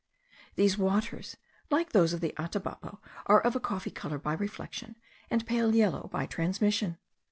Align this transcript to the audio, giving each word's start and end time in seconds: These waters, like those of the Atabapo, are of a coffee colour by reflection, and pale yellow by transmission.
These 0.55 0.79
waters, 0.79 1.37
like 1.69 1.91
those 1.91 2.11
of 2.11 2.21
the 2.21 2.33
Atabapo, 2.35 2.97
are 3.27 3.39
of 3.39 3.55
a 3.55 3.59
coffee 3.59 3.91
colour 3.91 4.17
by 4.17 4.33
reflection, 4.33 4.95
and 5.29 5.45
pale 5.45 5.75
yellow 5.75 6.09
by 6.11 6.25
transmission. 6.25 6.97